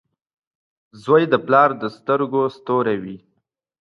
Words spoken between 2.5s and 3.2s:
ستوری وي.